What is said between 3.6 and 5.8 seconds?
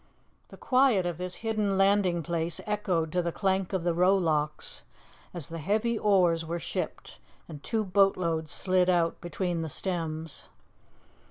of the rowlocks as the